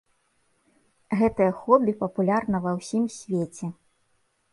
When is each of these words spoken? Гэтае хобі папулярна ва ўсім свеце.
Гэтае 1.19 1.49
хобі 1.65 1.93
папулярна 1.99 2.61
ва 2.65 2.71
ўсім 2.79 3.05
свеце. 3.17 3.67